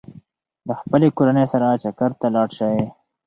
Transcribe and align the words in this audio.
د 0.67 0.69
خپلې 0.81 1.07
کورنۍ 1.17 1.45
سره 1.53 1.79
چکر 1.83 2.11
ته 2.19 2.27
لاړ 2.35 2.49
شئ. 2.57 2.77